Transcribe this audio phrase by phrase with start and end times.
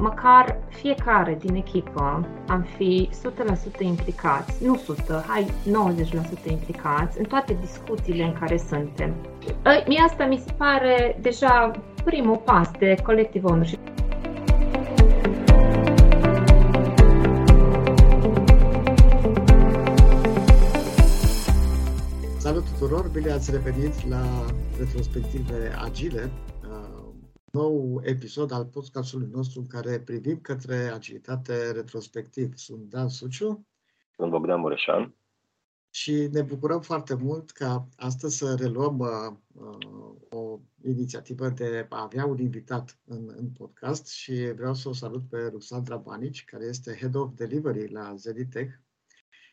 [0.00, 3.08] măcar fiecare din echipă am fi
[3.78, 5.46] 100% implicați, nu 100, hai
[6.46, 9.14] 90% implicați în toate discuțiile în care suntem.
[9.64, 11.70] Ă, mie asta mi se pare deja
[12.04, 13.80] primul pas de collective ownership.
[22.38, 24.44] Salut tuturor, bine ați revenit la
[24.78, 26.30] retrospective agile,
[27.54, 32.56] nou episod al podcastului nostru în care privim către agilitate retrospectiv.
[32.56, 33.66] Sunt Dan Suciu.
[34.16, 35.14] Sunt Bogdan Mureșan.
[35.90, 39.08] Și ne bucurăm foarte mult ca astăzi să reluăm uh,
[39.52, 44.92] uh, o inițiativă de a avea un invitat în, în podcast și vreau să o
[44.92, 48.74] salut pe Ruxandra Banici, care este Head of Delivery la Zeditech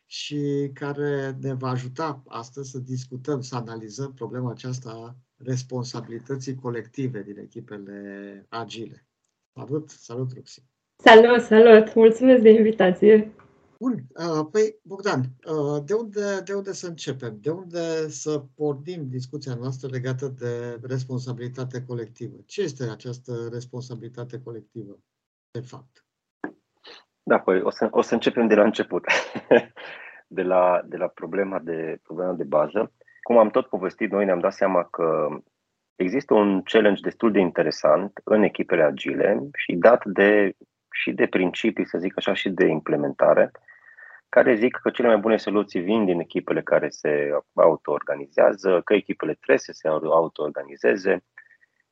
[0.05, 5.15] și care ne va ajuta astăzi să discutăm, să analizăm problema aceasta
[5.45, 9.06] responsabilității colective din echipele agile.
[9.53, 10.64] Salut, salut, Ruxi!
[10.95, 11.95] Salut, salut!
[11.95, 13.31] Mulțumesc de invitație!
[13.80, 17.38] Bun, uh, păi, Bogdan, uh, de unde, de unde să începem?
[17.42, 22.38] De unde să pornim discuția noastră legată de responsabilitate colectivă?
[22.45, 25.00] Ce este această responsabilitate colectivă,
[25.52, 26.05] de fapt?
[27.23, 29.03] Da, păi o să, o să începem de la început,
[30.28, 34.39] de la, de la problema, de, problema de bază cum am tot povestit, noi ne-am
[34.39, 35.27] dat seama că
[35.95, 40.55] există un challenge destul de interesant în echipele agile și dat de,
[40.91, 43.52] și de principii, să zic așa, și de implementare,
[44.30, 49.33] care zic că cele mai bune soluții vin din echipele care se auto-organizează, că echipele
[49.33, 51.23] trebuie să se auto-organizeze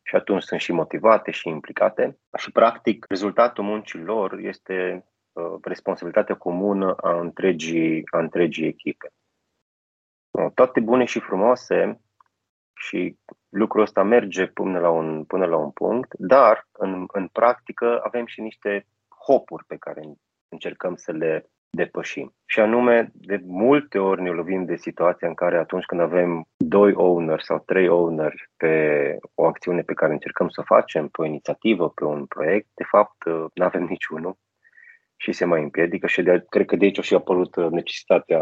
[0.01, 2.17] și atunci sunt și motivate și implicate.
[2.37, 9.11] Și, practic, rezultatul muncii lor este uh, responsabilitatea comună a întregii, a întregii echipe
[10.53, 11.99] toate bune și frumoase
[12.73, 13.17] și
[13.49, 18.25] lucrul ăsta merge până la un, până la un punct, dar în, în practică avem
[18.25, 18.85] și niște
[19.25, 20.01] hopuri pe care
[20.49, 22.33] încercăm să le depășim.
[22.45, 26.93] Și anume, de multe ori ne lovim de situația în care atunci când avem doi
[26.93, 28.73] owner sau trei owner pe
[29.33, 32.83] o acțiune pe care încercăm să o facem, pe o inițiativă, pe un proiect, de
[32.83, 34.37] fapt nu avem niciunul
[35.15, 38.39] și se mai împiedică și de, cred că de aici a și apărut necesitatea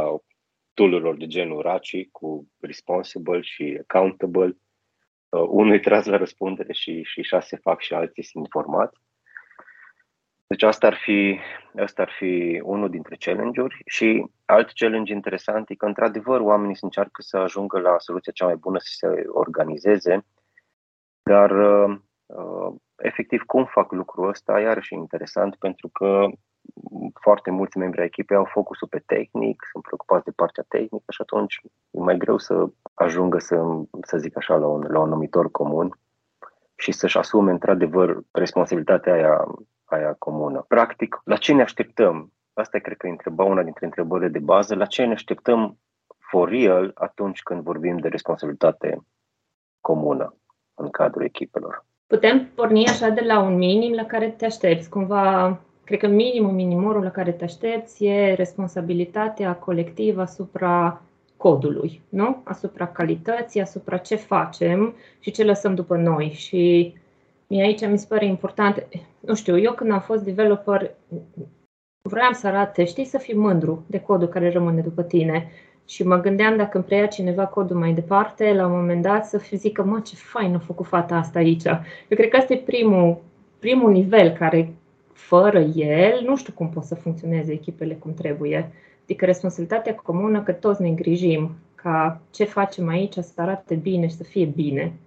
[0.77, 4.57] tool de genul RACI cu responsible și accountable.
[5.29, 8.99] Uh, unul e tras la răspundere și, și șase fac și alții sunt informați.
[10.47, 11.39] Deci asta ar fi,
[11.75, 16.85] asta ar fi unul dintre challenge-uri și alt challenge interesant e că într-adevăr oamenii se
[16.85, 20.25] încearcă să ajungă la soluția cea mai bună să se organizeze,
[21.23, 26.27] dar uh, uh efectiv cum fac lucrul ăsta iarăși e interesant pentru că
[27.13, 31.21] foarte mulți membri ai echipei au focusul pe tehnic, sunt preocupați de partea tehnică și
[31.21, 33.63] atunci e mai greu să ajungă să,
[34.01, 35.99] să zic așa, la un, la un numitor comun
[36.75, 39.45] și să-și asume într-adevăr responsabilitatea aia,
[39.85, 40.65] aia comună.
[40.67, 42.31] Practic, la ce ne așteptăm?
[42.53, 44.75] Asta e, cred că, întreba una dintre întrebările de bază.
[44.75, 45.77] La ce ne așteptăm
[46.17, 49.01] for real atunci când vorbim de responsabilitate
[49.81, 50.35] comună
[50.73, 51.85] în cadrul echipelor?
[52.07, 56.51] Putem porni așa de la un minim la care te aștepți, cumva Cred că minimul
[56.51, 61.01] minimorul la care te aștepți e responsabilitatea colectivă asupra
[61.37, 62.41] codului, nu?
[62.43, 66.31] Asupra calității, asupra ce facem și ce lăsăm după noi.
[66.35, 66.93] Și
[67.47, 68.87] mie aici mi se pare important,
[69.19, 70.91] nu știu, eu când am fost developer,
[72.01, 75.51] vreau să arate, știi, să fii mândru de codul care rămâne după tine.
[75.85, 79.41] Și mă gândeam dacă îmi preia cineva codul mai departe, la un moment dat să
[79.51, 81.65] zică, mă, ce fain a făcut fata asta aici.
[81.65, 83.17] Eu cred că asta e primul,
[83.59, 84.73] primul nivel care
[85.17, 88.71] fără el, nu știu cum pot să funcționeze echipele cum trebuie.
[89.03, 94.15] Adică responsabilitatea comună că toți ne îngrijim ca ce facem aici să arate bine și
[94.15, 94.99] să fie bine.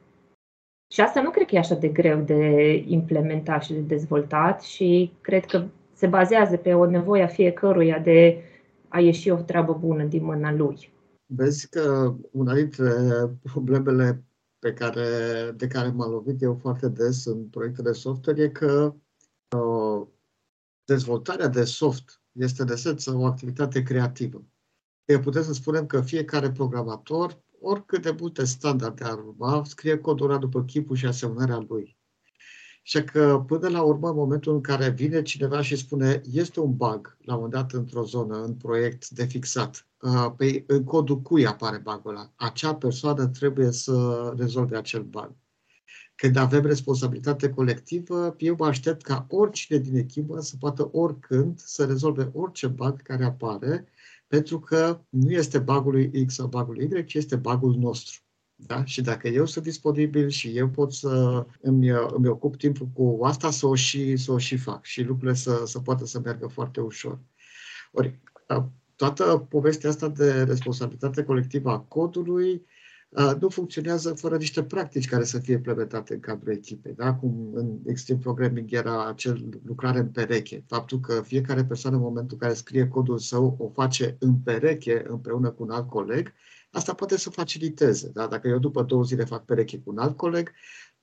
[0.92, 5.12] Și asta nu cred că e așa de greu de implementat și de dezvoltat și
[5.20, 8.42] cred că se bazează pe o nevoie a fiecăruia de
[8.88, 10.92] a ieși o treabă bună din mâna lui.
[11.26, 12.92] Vezi că una dintre
[13.42, 14.24] problemele
[14.58, 15.06] pe care,
[15.56, 19.00] de care m-am lovit eu foarte des în proiectele software e că Uh,
[20.84, 24.44] dezvoltarea de soft este de esență o activitate creativă.
[25.04, 30.38] E putem să spunem că fiecare programator, oricât de multe standarde ar urma, scrie codul
[30.38, 31.98] după chipul și asemănarea lui.
[32.82, 36.76] Și că până la urmă, în momentul în care vine cineva și spune este un
[36.76, 41.20] bug la un moment dat într-o zonă, în proiect de fixat, uh, pe, în codul
[41.20, 42.32] cui apare bugul ăla?
[42.36, 45.34] Acea persoană trebuie să rezolve acel bug.
[46.20, 51.84] Când avem responsabilitate colectivă, eu mă aștept ca oricine din echipă să poată oricând să
[51.84, 53.84] rezolve orice bug care apare,
[54.26, 58.20] pentru că nu este bugul lui X sau bugul lui Y, ci este bugul nostru.
[58.54, 58.84] Da?
[58.84, 63.50] Și dacă eu sunt disponibil și eu pot să îmi, îmi ocup timpul cu asta,
[63.50, 66.80] să o și, să o și fac și lucrurile să, să poată să meargă foarte
[66.80, 67.18] ușor.
[67.92, 68.20] Ori,
[68.96, 72.66] toată povestea asta de responsabilitate colectivă a codului
[73.40, 76.94] nu funcționează fără niște practici care să fie implementate în cadrul echipei.
[76.94, 77.14] Da?
[77.14, 80.64] Cum în Extreme Programming era acel lucrare în pereche.
[80.66, 85.04] Faptul că fiecare persoană în momentul în care scrie codul său o face în pereche
[85.08, 86.32] împreună cu un alt coleg,
[86.70, 88.10] asta poate să faciliteze.
[88.14, 88.26] Da?
[88.26, 90.50] Dacă eu după două zile fac pereche cu un alt coleg,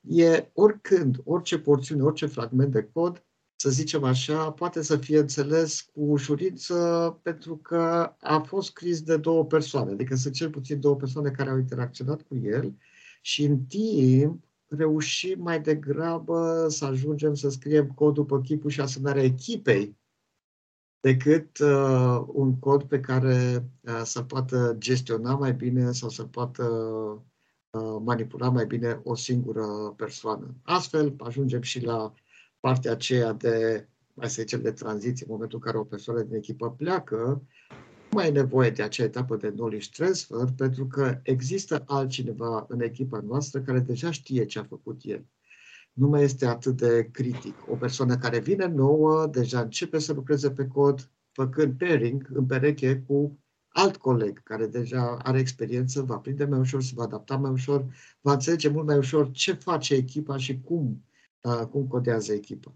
[0.00, 3.22] e oricând, orice porțiune, orice fragment de cod
[3.60, 9.16] să zicem așa, poate să fie înțeles cu ușurință pentru că a fost scris de
[9.16, 12.74] două persoane, adică sunt cel puțin două persoane care au interacționat cu el
[13.22, 19.22] și în timp reușim mai degrabă să ajungem să scriem codul pe chipul și asemnarea
[19.22, 19.96] echipei
[21.00, 26.64] decât uh, un cod pe care uh, să poată gestiona mai bine sau să poată
[27.70, 30.54] uh, manipula mai bine o singură persoană.
[30.62, 32.12] Astfel ajungem și la
[32.60, 36.34] partea aceea de, mai să zicem, de tranziție, în momentul în care o persoană din
[36.34, 37.42] echipă pleacă,
[38.10, 42.80] nu mai e nevoie de acea etapă de knowledge transfer, pentru că există altcineva în
[42.80, 45.24] echipa noastră care deja știe ce a făcut el.
[45.92, 47.54] Nu mai este atât de critic.
[47.70, 53.04] O persoană care vine nouă, deja începe să lucreze pe cod, făcând pairing în pereche
[53.06, 53.38] cu
[53.68, 57.84] alt coleg care deja are experiență, va prinde mai ușor, se va adapta mai ușor,
[58.20, 61.02] va înțelege mult mai ușor ce face echipa și cum
[61.70, 62.74] cum codează echipa.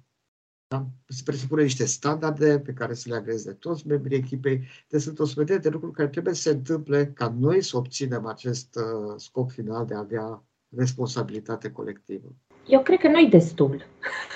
[0.69, 0.87] Da?
[1.07, 4.61] Se presupune niște standarde pe care să le agreze toți membrii echipei.
[4.89, 8.27] Deci sunt o sumedenie de lucruri care trebuie să se întâmple ca noi să obținem
[8.27, 10.43] acest uh, scop final de a avea
[10.77, 12.35] responsabilitate colectivă.
[12.67, 13.87] Eu cred că nu-i destul.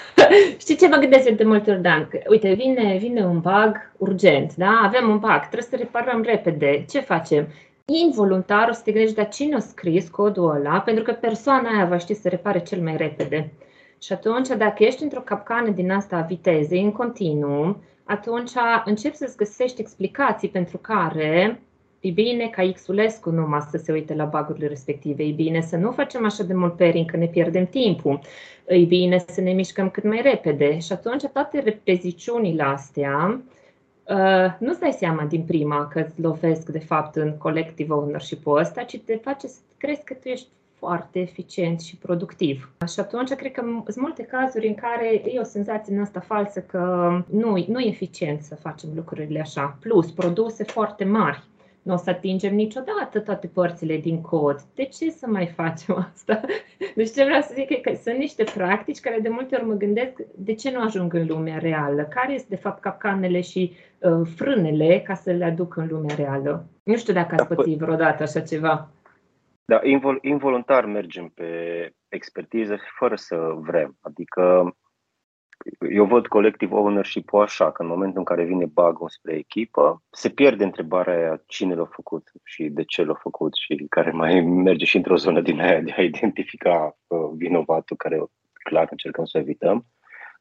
[0.58, 2.08] Știi ce mă gândesc de multe ori, Dan?
[2.28, 4.80] Uite, vine, vine un bug urgent, da?
[4.82, 6.84] Avem un bug, trebuie să reparăm repede.
[6.88, 7.48] Ce facem?
[7.84, 10.80] Involuntar o să te gândești, dar cine a scris codul ăla?
[10.80, 13.52] Pentru că persoana aia va ști să repare cel mai repede.
[14.00, 18.50] Și atunci, dacă ești într-o capcană din asta a vitezei în continuu, atunci
[18.84, 21.60] începi să-ți găsești explicații pentru care
[22.00, 25.92] e bine ca Xulescu numai să se uite la bagurile respective, e bine să nu
[25.92, 28.20] facem așa de mult pairing că ne pierdem timpul,
[28.66, 30.78] e bine să ne mișcăm cât mai repede.
[30.78, 33.40] Și atunci toate repeziciunile astea
[34.08, 38.82] Uh, nu-ți dai seama din prima că îți lovesc de fapt în collective ownership-ul ăsta,
[38.82, 42.70] ci te face să crezi că tu ești foarte eficient și productiv.
[42.92, 46.60] Și atunci cred că sunt multe cazuri în care e o senzație în asta falsă
[46.60, 49.78] că nu, nu e eficient să facem lucrurile așa.
[49.80, 51.42] Plus, produse foarte mari.
[51.82, 54.60] Nu o să atingem niciodată toate părțile din cod.
[54.74, 56.40] De ce să mai facem asta?
[56.94, 59.74] Deci ce vreau să zic e că sunt niște practici care de multe ori mă
[59.74, 62.02] gândesc de ce nu ajung în lumea reală?
[62.02, 66.66] Care sunt de fapt capcanele și uh, frânele ca să le aduc în lumea reală?
[66.82, 68.90] Nu știu dacă ați da, pățit vreodată așa ceva.
[69.68, 71.50] Da, invol, involuntar mergem pe
[72.08, 73.96] expertiză fără să vrem.
[74.00, 74.76] Adică
[75.90, 80.28] eu văd collective ownership-ul așa, că în momentul în care vine bug spre echipă, se
[80.28, 84.84] pierde întrebarea aia cine l-a făcut și de ce l-a făcut și care mai merge
[84.84, 88.24] și într-o zonă din aia de a identifica uh, vinovatul care
[88.62, 89.86] clar încercăm să evităm.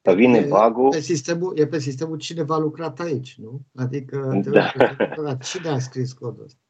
[0.01, 3.61] Dar vine bug Pe sistemul, e pe sistemul cine va lucrat aici, nu?
[3.75, 5.35] Adică da.
[5.35, 6.64] cine a scris codul ăsta?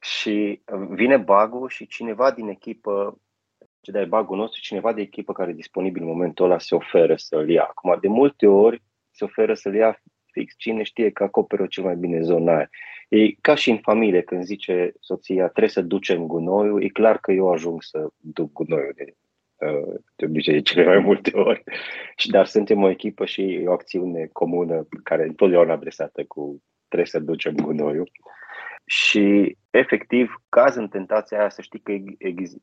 [0.00, 3.20] Și uh, vine bug și cineva din echipă,
[3.80, 7.16] ce dai bug nostru, cineva de echipă care e disponibil în momentul ăla se oferă
[7.16, 7.62] să-l ia.
[7.62, 10.00] Acum, de multe ori se oferă să-l ia
[10.32, 12.68] fix cine știe că acoperă cel mai bine zona aia.
[13.08, 17.32] E ca și în familie, când zice soția, trebuie să ducem gunoiul, e clar că
[17.32, 19.14] eu ajung să duc gunoiul de,
[19.66, 21.62] uh, de obicei de cele mai multe ori.
[22.16, 27.18] Și dar suntem o echipă și o acțiune comună care întotdeauna adresată cu trebuie să
[27.18, 28.10] ducem gunoiul.
[28.92, 31.92] Și, efectiv, caz în tentația aia să știi că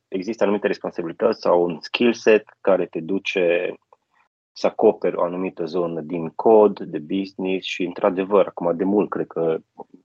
[0.07, 3.74] există anumite responsabilități sau un skill set care te duce
[4.51, 9.27] să acoperi o anumită zonă din cod, de business și, într-adevăr, acum de mult, cred
[9.27, 9.57] că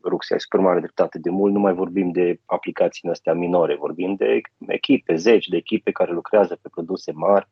[0.05, 4.15] Ruxia ai super mare dreptate, de mult nu mai vorbim de aplicații astea minore, vorbim
[4.15, 7.49] de echipe, zeci de echipe care lucrează pe produse mari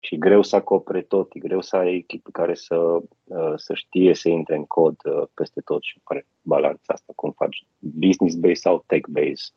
[0.00, 3.74] și e greu să acopere tot, e greu să ai echipe care să, uh, să
[3.74, 8.56] știe să intre în cod uh, peste tot și pare balanța asta, cum faci business-based
[8.56, 9.52] sau tech-based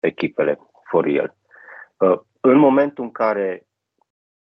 [0.00, 0.58] echipele
[0.90, 1.36] for real.
[1.98, 3.66] Uh, în momentul în care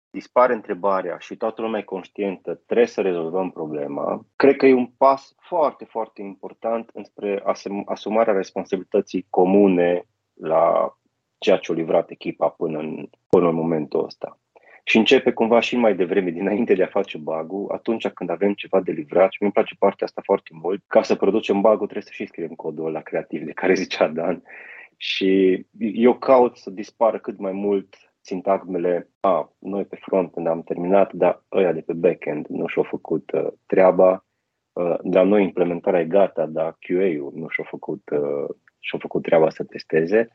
[0.09, 4.87] dispare întrebarea și toată lumea e conștientă, trebuie să rezolvăm problema, cred că e un
[4.97, 7.43] pas foarte, foarte important înspre
[7.85, 10.97] asumarea responsabilității comune la
[11.37, 14.37] ceea ce a livrat echipa până în, până în momentul ăsta
[14.83, 18.81] și începe cumva și mai devreme, dinainte de a face bug atunci când avem ceva
[18.81, 22.01] de livrat și mi îmi place partea asta foarte mult, ca să producem bug trebuie
[22.03, 24.43] să și scriem codul la creativ de care zicea Dan,
[24.97, 30.63] și eu caut să dispară cât mai mult sintagmele, a, noi pe front ne am
[30.63, 34.25] terminat, dar ăia de pe backend nu și-au făcut uh, treaba,
[34.73, 39.49] uh, la noi implementarea e gata, dar QA-ul nu și-a făcut, uh, și-a făcut treaba
[39.49, 40.27] să testeze.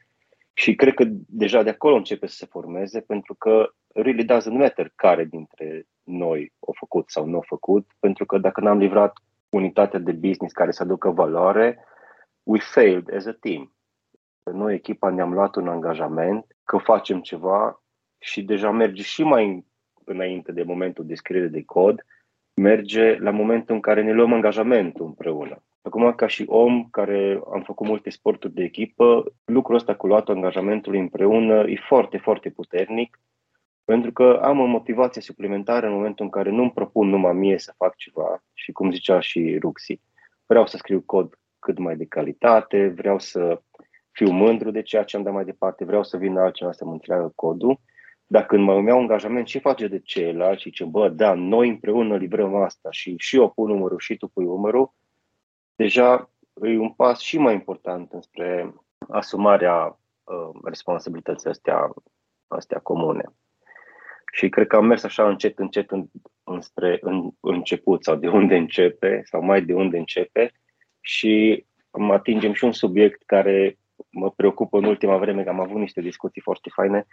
[0.52, 4.92] Și cred că deja de acolo începe să se formeze, pentru că really doesn't matter
[4.94, 9.12] care dintre noi o făcut sau nu a făcut, pentru că dacă n-am livrat
[9.48, 11.84] unitatea de business care să aducă valoare,
[12.42, 13.72] we failed as a team.
[14.52, 17.82] Noi, echipa, ne-am luat un angajament că facem ceva
[18.18, 19.64] și deja merge și mai
[20.04, 22.04] înainte de momentul de scriere de cod,
[22.54, 25.62] merge la momentul în care ne luăm angajamentul împreună.
[25.82, 30.34] Acum, ca și om care am făcut multe sporturi de echipă, lucrul ăsta cu luatul
[30.34, 33.20] angajamentului împreună e foarte, foarte puternic,
[33.88, 37.74] pentru că am o motivație suplimentară în momentul în care nu-mi propun numai mie să
[37.76, 40.00] fac ceva și cum zicea și Ruxi,
[40.46, 43.62] vreau să scriu cod cât mai de calitate, vreau să
[44.10, 46.92] fiu mândru de ceea ce am dat mai departe, vreau să vină altcineva să mă
[46.92, 47.80] întreagă codul,
[48.26, 52.16] dar când mă iau angajament și face de ceilalți și ce, bă, da, noi împreună
[52.16, 54.92] livrăm asta și și eu pun numărul și tu pui numărul,
[55.74, 56.30] deja
[56.62, 58.74] e un pas și mai important înspre
[59.08, 61.94] asumarea uh, responsabilității astea,
[62.46, 63.32] astea comune.
[64.32, 66.06] Și cred că am mers așa încet, încet în,
[66.44, 70.52] înspre în, început sau de unde începe sau mai de unde începe
[71.00, 73.78] și mă atingem și un subiect care
[74.10, 77.06] mă preocupă în ultima vreme, că am avut niște discuții foarte faine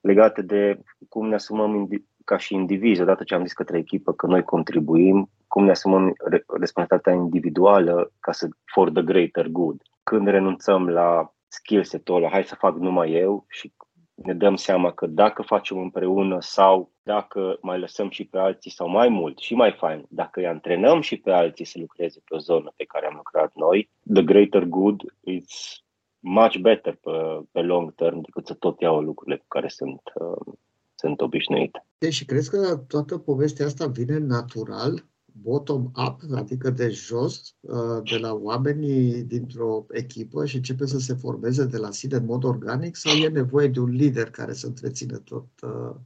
[0.00, 1.88] legate de cum ne asumăm
[2.24, 6.12] ca și indivizi, odată ce am zis către echipă că noi contribuim, cum ne asumăm
[6.60, 9.82] responsabilitatea individuală ca să for the greater good.
[10.02, 13.72] Când renunțăm la skill set-ul ăla, hai să fac numai eu și
[14.22, 18.88] ne dăm seama că dacă facem împreună sau dacă mai lăsăm și pe alții sau
[18.88, 22.38] mai mult și mai fain, dacă îi antrenăm și pe alții să lucreze pe o
[22.38, 25.82] zonă pe care am lucrat noi, the greater good is
[26.18, 27.10] much better pe,
[27.52, 30.54] pe long term decât să tot iau lucrurile cu care sunt, uh,
[30.94, 31.82] sunt obișnuit.
[31.98, 35.04] Deci, și crezi că toată povestea asta vine natural,
[35.42, 41.64] bottom-up, adică de jos, uh, de la oamenii dintr-o echipă și începe să se formeze
[41.64, 45.18] de la sine în mod organic sau e nevoie de un lider care să întrețină
[45.18, 45.96] tot, uh,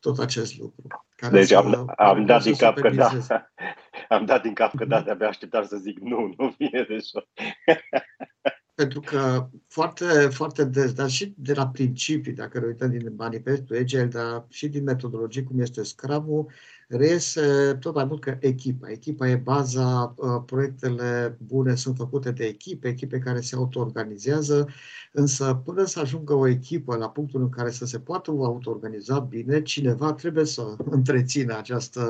[0.00, 1.06] tot acest lucru?
[1.16, 3.10] Care deci am, am dat din cap că da.
[4.08, 7.24] Am dat din cap că da, de-abia așteptam să zic nu, nu vine de jos.
[8.80, 13.76] pentru că foarte, foarte des, dar și de la principii, dacă ne uităm din manifestul
[13.76, 16.48] Agile, dar și din metodologii cum este Scrum,
[16.90, 18.90] reiese tot mai mult că echipa.
[18.90, 24.68] Echipa e baza, uh, proiectele bune sunt făcute de echipe, echipe care se auto-organizează,
[25.12, 29.62] însă până să ajungă o echipă la punctul în care să se poată auto-organiza bine,
[29.62, 32.02] cineva trebuie să întrețină această,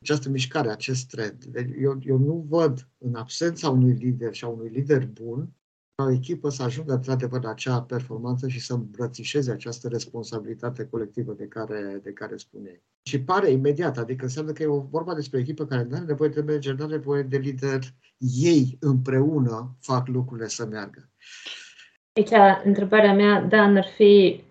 [0.00, 1.44] această mișcare, acest trend.
[1.44, 5.48] Deci eu, eu nu văd în absența unui lider și a unui lider bun,
[5.96, 11.46] o echipă să ajungă într-adevăr la acea performanță și să îmbrățișeze această responsabilitate colectivă de
[11.46, 12.82] care, de care spune.
[13.02, 16.04] Și pare imediat, adică înseamnă că e o vorba despre o echipă care nu are
[16.04, 17.80] nevoie de manager, nu are nevoie de lider,
[18.42, 21.08] ei împreună fac lucrurile să meargă.
[22.12, 24.44] Aici întrebarea mea, Dan, ar fi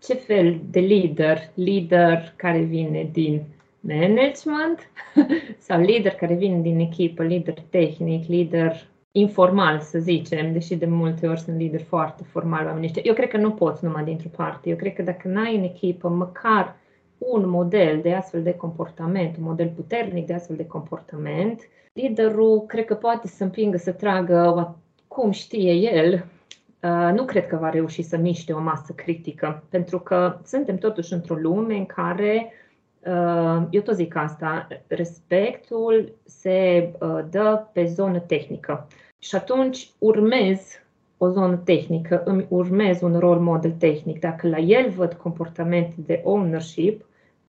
[0.00, 1.38] ce fel de lider?
[1.54, 3.42] Lider care vine din
[3.80, 4.90] management
[5.66, 11.26] sau lider care vine din echipă, lider tehnic, lider informal, să zicem, deși de multe
[11.26, 13.02] ori sunt lideri foarte formali oamenii ăștia.
[13.04, 14.68] Eu cred că nu poți numai dintr-o parte.
[14.68, 16.76] Eu cred că dacă n-ai în echipă măcar
[17.18, 21.60] un model de astfel de comportament, un model puternic de astfel de comportament,
[21.92, 24.76] liderul cred că poate să împingă să tragă
[25.08, 26.12] cum știe el,
[26.82, 31.12] uh, nu cred că va reuși să miște o masă critică, pentru că suntem totuși
[31.12, 32.52] într-o lume în care,
[33.06, 38.86] uh, eu tot zic asta, respectul se uh, dă pe zonă tehnică.
[39.24, 40.60] Și atunci urmez
[41.18, 44.20] o zonă tehnică, îmi urmez un rol model tehnic.
[44.20, 47.04] Dacă la el văd comportamente de ownership,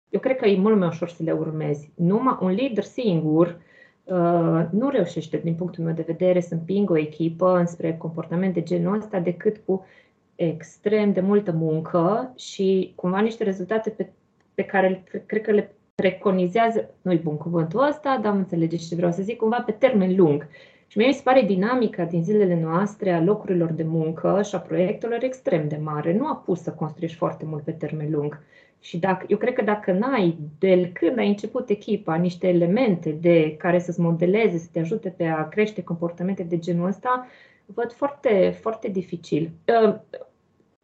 [0.08, 1.90] eu cred că e mult mai ușor să le urmezi.
[1.94, 3.60] Numai un lider singur
[4.04, 8.62] uh, nu reușește, din punctul meu de vedere, să împingă o echipă înspre comportament de
[8.62, 9.86] genul ăsta decât cu
[10.34, 14.12] extrem de multă muncă și cumva niște rezultate pe,
[14.54, 19.22] pe care cred că le preconizează, nu-i bun cuvântul ăsta, dar înțelegeți ce vreau să
[19.22, 20.48] zic, cumva pe termen lung.
[20.92, 24.58] Și mie mi se pare dinamica din zilele noastre a locurilor de muncă și a
[24.58, 26.12] proiectelor extrem de mare.
[26.12, 28.40] Nu a pus să construiești foarte mult pe termen lung.
[28.80, 33.56] Și dacă, eu cred că dacă n-ai, de când ai început echipa, niște elemente de
[33.58, 37.26] care să-ți modeleze, să te ajute pe a crește comportamente de genul ăsta,
[37.66, 39.50] văd foarte, foarte dificil.
[39.84, 39.94] Uh,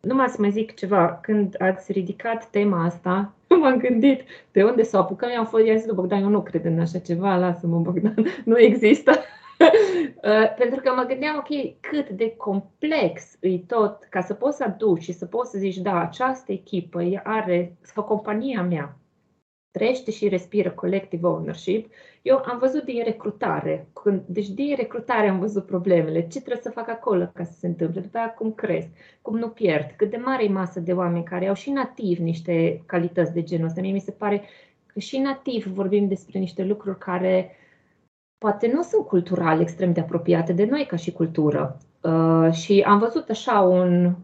[0.00, 4.20] numai să mai zic ceva, când ați ridicat tema asta, m-am gândit
[4.52, 6.98] de unde să o apucăm, i-am fost, i-am zis, Bogdan, eu nu cred în așa
[6.98, 9.12] ceva, lasă-mă, Bogdan, nu există.
[10.22, 14.64] Uh, pentru că mă gândeam, ok, cât de complex e tot ca să poți să
[14.64, 18.98] aduci și să poți să zici, da, această echipă are, să compania mea,
[19.70, 21.92] trăiește și respiră collective ownership.
[22.22, 26.70] Eu am văzut din recrutare, când, deci din recrutare am văzut problemele, ce trebuie să
[26.70, 28.88] fac acolo ca să se întâmple, după aceea cum cresc,
[29.22, 32.82] cum nu pierd, cât de mare e masă de oameni care au și nativ niște
[32.86, 33.80] calități de genul ăsta.
[33.80, 34.42] Mie mi se pare
[34.86, 37.50] că și nativ vorbim despre niște lucruri care
[38.38, 41.78] poate nu sunt cultural extrem de apropiate de noi ca și cultură.
[42.00, 44.14] Uh, și am văzut așa un,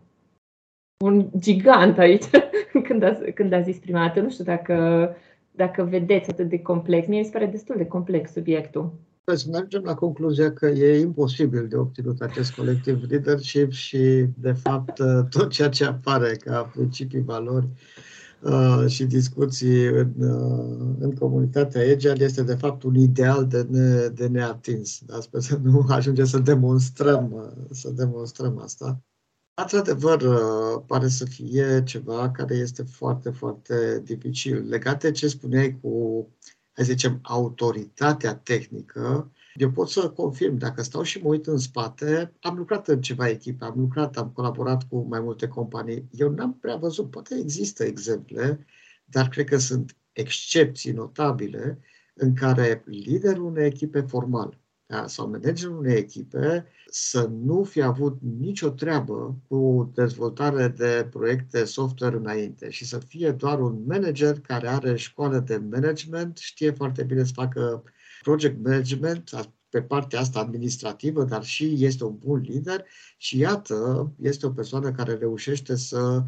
[1.05, 2.25] un gigant aici
[2.89, 4.21] când a, când a zis prima dată.
[4.21, 5.09] Nu știu dacă,
[5.51, 7.07] dacă vedeți atât de complex.
[7.07, 8.93] Mie mi se pare destul de complex subiectul.
[9.25, 14.93] Să mergem la concluzia că e imposibil de obținut acest colectiv leadership și, de fapt,
[15.31, 18.24] tot ceea ce apare ca principii valori Uh,
[18.87, 24.27] și discuții în, uh, în comunitatea Agile este de fapt un ideal de, ne, de
[24.27, 25.01] neatins.
[25.07, 25.21] Da?
[25.21, 29.03] Sper să nu ajungem să demonstrăm, uh, să demonstrăm asta.
[29.63, 30.23] Într-adevăr,
[30.87, 34.69] pare să fie ceva care este foarte, foarte dificil.
[34.69, 36.27] Legat de ce spuneai cu,
[36.73, 41.59] hai să zicem, autoritatea tehnică, eu pot să confirm, dacă stau și mă uit în
[41.59, 46.09] spate, am lucrat în ceva echipe, am lucrat, am colaborat cu mai multe companii.
[46.13, 48.67] Eu n-am prea văzut, poate există exemple,
[49.05, 51.79] dar cred că sunt excepții notabile
[52.15, 58.19] în care liderul unei echipe formal da, sau managerul unei echipe să nu fi avut
[58.39, 64.69] nicio treabă cu dezvoltare de proiecte software înainte și să fie doar un manager care
[64.69, 67.83] are școală de management, știe foarte bine să facă
[68.25, 69.31] project management,
[69.75, 72.85] pe partea asta administrativă, dar și este un bun lider
[73.17, 76.23] și iată, este o persoană care reușește să,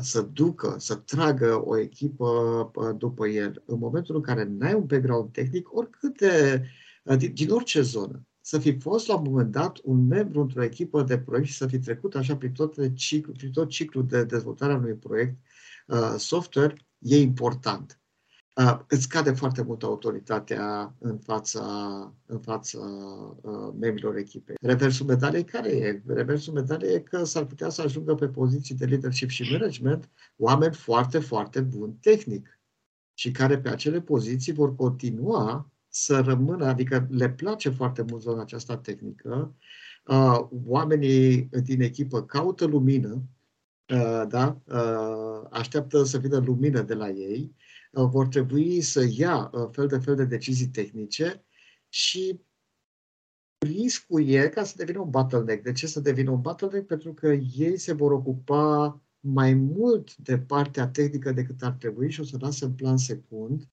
[0.00, 3.62] să ducă, să tragă o echipă după el.
[3.66, 6.62] În momentul în care n-ai un background tehnic, oricât de,
[7.16, 11.02] din, din orice zonă, să fi fost la un moment dat un membru într-o echipă
[11.02, 14.72] de proiect și să fi trecut așa prin tot, ciclu, prin tot ciclul de dezvoltare
[14.72, 15.36] a unui proiect
[15.86, 17.99] uh, software, e important
[18.60, 21.64] uh, îți scade foarte mult autoritatea în fața,
[22.26, 22.78] în fața
[23.42, 24.56] uh, membrilor echipei.
[24.60, 26.02] Reversul medaliei care e?
[26.06, 30.74] Reversul medaliei e că s-ar putea să ajungă pe poziții de leadership și management oameni
[30.74, 32.60] foarte, foarte buni tehnic
[33.14, 38.40] și care pe acele poziții vor continua să rămână, adică le place foarte mult zona
[38.40, 39.54] aceasta tehnică,
[40.06, 43.22] uh, oamenii din echipă caută lumină,
[43.94, 44.60] uh, da?
[44.64, 49.86] uh, așteaptă să vină lumină de la ei Uh, vor trebui să ia uh, fel
[49.86, 51.44] de fel de decizii tehnice
[51.88, 52.40] și
[53.66, 55.62] riscul e ca să devină un bottleneck.
[55.62, 56.86] De ce să devină un bottleneck?
[56.86, 62.20] Pentru că ei se vor ocupa mai mult de partea tehnică decât ar trebui și
[62.20, 63.68] o să lasă în plan secund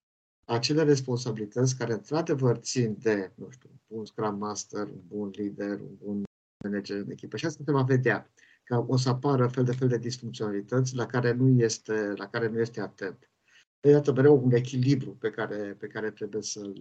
[0.45, 5.79] acele responsabilități care într-adevăr țin de, nu știu, un bun Scrum Master, un bun lider,
[5.79, 6.23] un bun
[6.63, 7.37] manager în echipă.
[7.37, 8.31] Și asta se va vedea
[8.63, 12.47] că o să apară fel de fel de disfuncționalități la care nu este, la care
[12.47, 13.31] nu este atent
[13.81, 16.73] iată mereu un echilibru pe care, pe care trebuie să-l,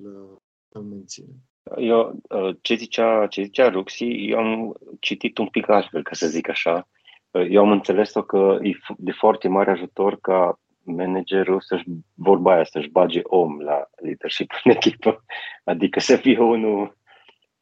[0.68, 1.36] să-l menținem.
[1.76, 2.20] Eu,
[2.60, 6.88] ce zicea, ce zicea Ruxi, eu am citit un pic altfel, ca să zic așa.
[7.30, 12.88] Eu am înțeles-o că e de foarte mare ajutor ca managerul să-și, vorba aia, să-și
[12.88, 15.24] bage om la leadership în echipă.
[15.64, 16.98] Adică să fie unul,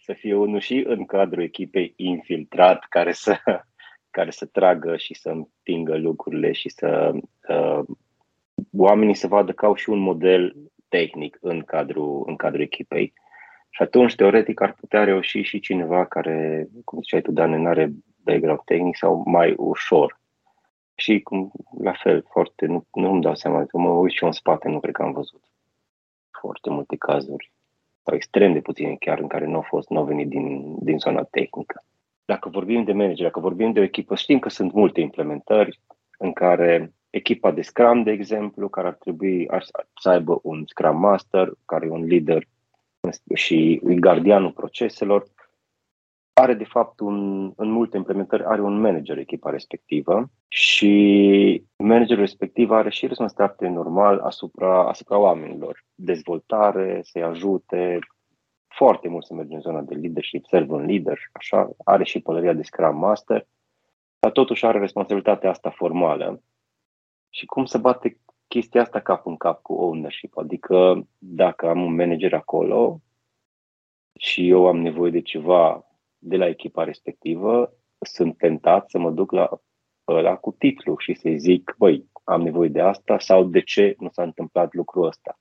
[0.01, 3.37] să fie unul și în cadrul echipei infiltrat care să,
[4.11, 7.13] care să tragă și să împingă lucrurile și să
[7.49, 7.85] uh,
[8.77, 10.57] oamenii să vadă că au și un model
[10.89, 13.13] tehnic în cadrul, în cadrul echipei.
[13.71, 17.93] Și atunci, teoretic, ar putea reuși și cineva care, cum ziceai tu, Dan, nu are
[18.25, 20.21] background tehnic sau mai ușor.
[20.95, 24.29] Și cum, la fel, foarte, nu, nu îmi dau seama, că mă uit și eu
[24.29, 25.45] în spate, nu cred că am văzut
[26.41, 27.53] foarte multe cazuri,
[28.03, 30.99] sau extrem de puține chiar, în care nu au fost, nu au venit din, din
[30.99, 31.85] zona tehnică.
[32.25, 35.81] Dacă vorbim de manager, dacă vorbim de o echipă, știm că sunt multe implementări
[36.19, 39.49] în care echipa de Scrum, de exemplu, care ar trebui
[40.01, 42.47] să aibă un Scrum Master, care e un lider
[43.35, 45.25] și e gardianul proceselor,
[46.33, 52.71] are de fapt un, în multe implementări are un manager echipa respectivă și managerul respectiv
[52.71, 55.85] are și responsabilitate normal asupra, asupra oamenilor.
[55.95, 57.99] Dezvoltare, să-i ajute,
[58.69, 62.63] foarte mult să merge în zona de leadership, servant leader, așa, are și pălăria de
[62.63, 63.47] Scrum Master,
[64.19, 66.43] dar totuși are responsabilitatea asta formală
[67.35, 70.37] și cum se bate chestia asta cap în cap cu ownership.
[70.37, 73.01] Adică dacă am un manager acolo
[74.19, 75.87] și eu am nevoie de ceva
[76.19, 79.61] de la echipa respectivă, sunt tentat să mă duc la
[80.09, 84.09] ăla cu titlu și să-i zic, băi, am nevoie de asta sau de ce nu
[84.11, 85.39] s-a întâmplat lucrul ăsta.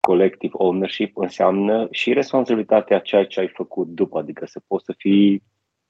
[0.00, 5.42] collective ownership înseamnă și responsabilitatea ceea ce ai făcut după, adică să poți să fii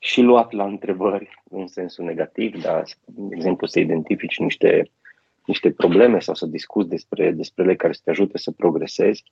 [0.04, 4.90] și luat la întrebări în sensul negativ, dar, de exemplu, să identifici niște,
[5.46, 9.24] niște probleme sau să discuți despre, despre ele care să te ajute să progresezi.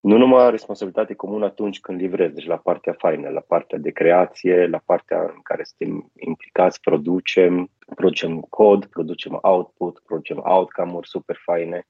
[0.00, 4.66] Nu numai responsabilitate comună atunci când livrezi, deci la partea faină, la partea de creație,
[4.66, 11.86] la partea în care suntem implicați, producem, producem cod, producem output, producem outcome-uri super faine,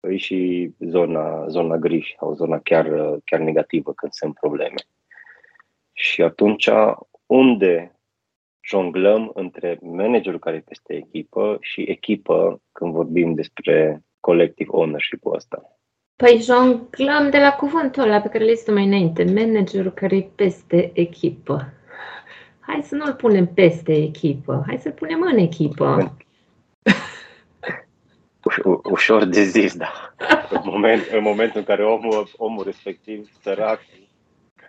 [0.00, 2.86] e și zona, zona gri sau zona chiar,
[3.24, 4.80] chiar negativă când sunt probleme.
[5.92, 6.68] Și atunci,
[7.32, 7.96] unde
[8.60, 15.76] jonglăm între managerul care e peste echipă și echipă când vorbim despre collective ownership-ul ăsta?
[16.16, 20.90] Păi jonglăm de la cuvântul ăla pe care l mai înainte, managerul care e peste
[20.94, 21.72] echipă.
[22.60, 26.16] Hai să nu-l punem peste echipă, hai să-l punem în echipă
[28.82, 30.14] ușor de zis, da.
[30.50, 33.80] În, moment, în momentul în care omul, omul respectiv, sărac,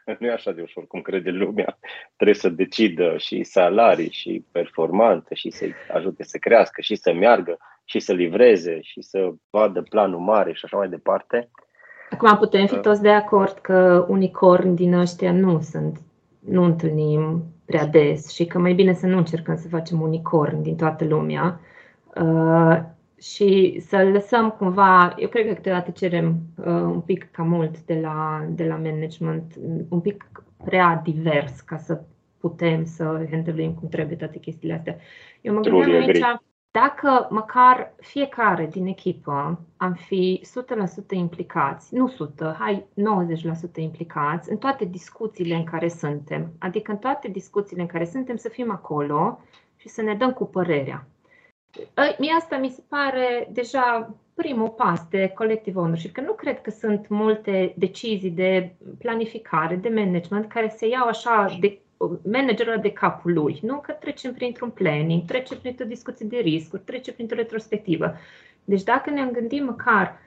[0.19, 1.77] nu e așa de ușor cum crede lumea,
[2.15, 7.57] trebuie să decidă și salarii, și performanțe, și să-i ajute să crească, și să meargă,
[7.85, 11.49] și să livreze, și să vadă planul mare și așa mai departe.
[12.09, 15.99] Acum putem fi toți de acord că unicorni din ăștia nu sunt,
[16.39, 20.75] nu întâlnim prea des și că mai bine să nu încercăm să facem unicorni din
[20.75, 21.59] toată lumea.
[23.23, 27.79] Uh, și să lăsăm cumva, eu cred că câteodată cerem uh, un pic cam mult
[27.79, 29.53] de la, de la management,
[29.89, 32.01] un pic prea divers ca să
[32.39, 34.97] putem să handling cum trebuie toate chestiile astea.
[35.41, 36.19] Eu mă gândeam aici,
[36.71, 40.41] dacă măcar fiecare din echipă am fi
[41.11, 42.85] 100% implicați, nu 100, hai
[43.69, 48.35] 90% implicați în toate discuțiile în care suntem, adică în toate discuțiile în care suntem
[48.35, 49.39] să fim acolo
[49.75, 51.07] și să ne dăm cu părerea.
[52.17, 56.69] Mie asta mi se pare deja primul pas de collective ownership, că nu cred că
[56.69, 61.79] sunt multe decizii de planificare, de management care se iau așa de
[62.31, 63.77] managerul de capul lui, nu?
[63.77, 68.15] Că trecem printr-un planning, trecem printr-o discuție de riscuri, trecem printr-o retrospectivă.
[68.63, 70.19] Deci dacă ne-am gândit măcar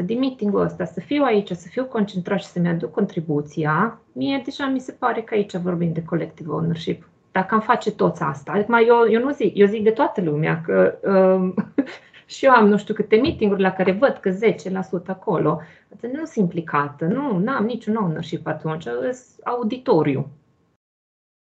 [0.00, 4.42] 90% din meeting-ul ăsta să fiu aici, să fiu concentrat și să-mi aduc contribuția, mie
[4.44, 8.52] deja mi se pare că aici vorbim de collective ownership dacă am face toți asta.
[8.52, 11.54] Adică eu, eu nu zic, eu zic de toată lumea că um,
[12.34, 14.34] și eu am nu știu câte meeting la care văd că 10%
[15.06, 15.60] acolo.
[15.92, 18.84] Adică nu sunt implicată, nu am niciun ownership atunci,
[19.44, 20.28] auditoriu.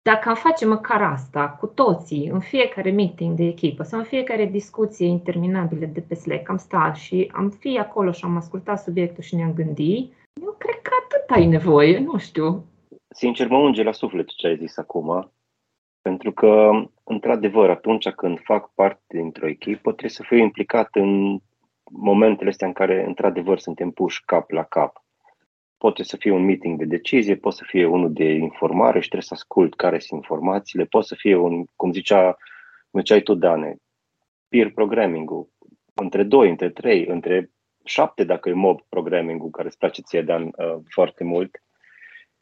[0.02, 4.46] Dacă am face măcar asta cu toții, în fiecare meeting de echipă sau în fiecare
[4.46, 9.24] discuție interminabilă de pe Slack, am stat și am fi acolo și am ascultat subiectul
[9.24, 12.66] și ne-am gândit, eu cred că atât ai nevoie, nu știu.
[13.10, 15.32] Sincer, mă unge la suflet ce ai zis acum
[16.08, 16.70] pentru că,
[17.04, 21.39] într-adevăr, atunci când fac parte dintr-o echipă, trebuie să fiu implicat în
[21.91, 25.06] momentele astea în care, într-adevăr, suntem puși cap la cap.
[25.78, 29.28] Poate să fie un meeting de decizie, poate să fie unul de informare și trebuie
[29.28, 32.38] să ascult care sunt informațiile, poate să fie un, cum zicea,
[32.89, 33.76] cum ziceai tu, Dane,
[34.48, 35.50] peer programming-ul,
[35.93, 37.52] între doi, între trei, între
[37.84, 41.63] șapte, dacă e mob programming-ul, care îți place ție, Dan, uh, foarte mult,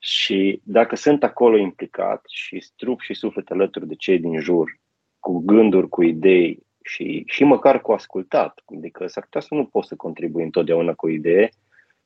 [0.05, 4.79] și dacă sunt acolo implicat și strup și suflet alături de cei din jur,
[5.19, 9.85] cu gânduri, cu idei și, și măcar cu ascultat, adică s-ar putea să nu pot
[9.85, 11.49] să contribui întotdeauna cu o idee,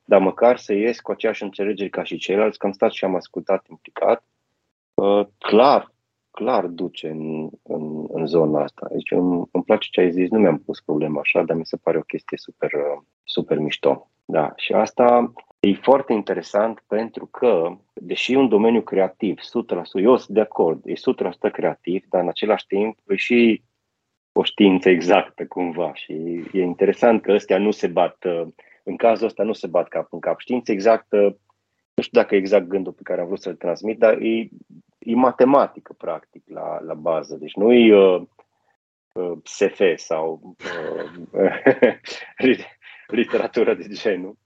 [0.04, 3.14] dar măcar să ies cu aceeași înțelegere ca și ceilalți, că am stat și am
[3.14, 4.24] ascultat implicat,
[4.94, 5.94] uh, clar,
[6.30, 8.86] clar duce în, în, în zona asta.
[8.90, 11.76] Deci îmi, îmi place ce ai zis, nu mi-am pus problema așa, dar mi se
[11.76, 14.10] pare o chestie super, uh, super mișto.
[14.24, 19.42] Da, și asta E foarte interesant pentru că, deși e un domeniu creativ, 100%,
[19.92, 20.92] eu sunt de acord, e
[21.48, 23.62] 100% creativ, dar în același timp e și
[24.32, 26.12] o știință exactă cumva și
[26.52, 28.24] e interesant că ăstea nu se bat,
[28.82, 30.38] în cazul ăsta nu se bat cap în cap.
[30.38, 31.16] Știință exactă,
[31.94, 34.48] nu știu dacă e exact gândul pe care am vrut să-l transmit, dar e,
[34.98, 38.22] e matematică practic la, la bază, deci nu e uh,
[39.12, 40.56] uh, SF sau
[41.32, 41.94] uh,
[43.06, 44.38] literatură de genul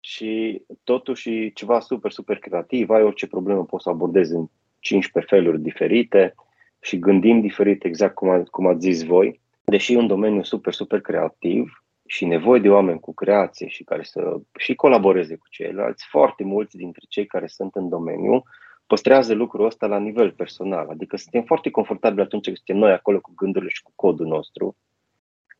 [0.00, 4.46] și totuși ceva super, super creativ, ai orice problemă poți să abordezi în
[4.78, 6.34] 15 feluri diferite
[6.80, 9.40] și gândim diferit exact cum, a, cum ați zis voi.
[9.64, 14.02] Deși e un domeniu super, super creativ și nevoie de oameni cu creație și care
[14.02, 18.42] să și colaboreze cu ceilalți, foarte mulți dintre cei care sunt în domeniu
[18.86, 20.88] păstrează lucrul ăsta la nivel personal.
[20.88, 24.76] Adică suntem foarte confortabili atunci când suntem noi acolo cu gândurile și cu codul nostru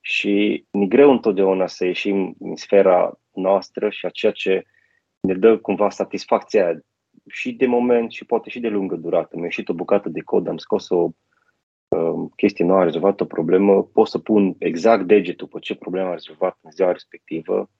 [0.01, 4.65] și e greu întotdeauna să ieșim în sfera noastră și a ceea ce
[5.21, 6.81] ne dă cumva satisfacția
[7.27, 9.37] și de moment și poate și de lungă durată.
[9.37, 11.09] Mi-a ieșit o bucată de cod, am scos o
[11.89, 16.07] uh, chestie nouă, am rezolvat o problemă, pot să pun exact degetul pe ce problemă
[16.07, 17.71] am rezolvat în ziua respectivă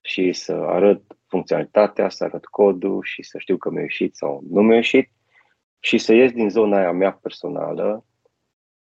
[0.00, 4.62] și să arăt funcționalitatea, să arăt codul și să știu că mi-a ieșit sau nu
[4.62, 5.10] mi-a ieșit
[5.80, 8.04] și să ies din zona aia mea personală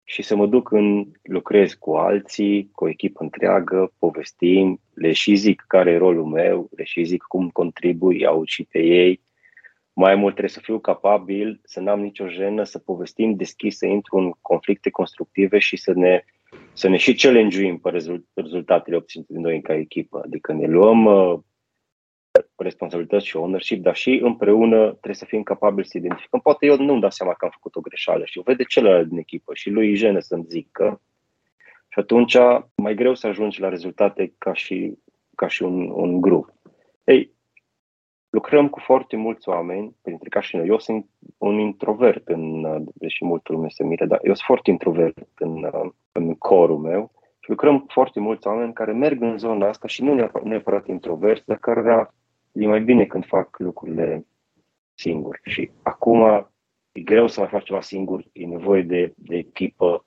[0.09, 5.35] și să mă duc în, lucrez cu alții, cu o echipă întreagă, povestim, le și
[5.35, 9.21] zic care e rolul meu, le și zic cum contribui, au și pe ei.
[9.93, 14.17] Mai mult trebuie să fiu capabil, să n-am nicio jenă, să povestim deschis, să intru
[14.17, 16.23] în conflicte constructive și să ne,
[16.73, 20.21] să ne și challenge pe rezultatele obținute de noi ca echipă.
[20.25, 21.39] Adică ne luăm uh,
[22.55, 26.39] responsabilități și ownership, dar și împreună trebuie să fim capabili să identificăm.
[26.39, 29.17] Poate eu nu-mi dau seama că am făcut o greșeală și o vede celălalt din
[29.17, 31.01] echipă și lui Jene să-mi zică.
[31.89, 32.37] Și atunci
[32.75, 34.97] mai greu să ajungi la rezultate ca și,
[35.35, 36.53] ca și un, un grup.
[37.03, 37.31] Ei,
[38.29, 40.67] lucrăm cu foarte mulți oameni, printre ca și noi.
[40.67, 41.05] Eu sunt
[41.37, 45.69] un introvert, în, deși multă lume se mire, dar eu sunt foarte introvert în,
[46.11, 47.11] în corul meu
[47.47, 50.87] și lucrăm cu foarte mulți oameni care merg în zona asta și nu neapărat, neapărat
[50.87, 51.81] introverți, dar care
[52.57, 54.25] e mai bine când fac lucrurile
[54.93, 55.39] singur.
[55.43, 56.49] Și acum
[56.91, 60.05] e greu să mai faci ceva singur, e nevoie de, de echipă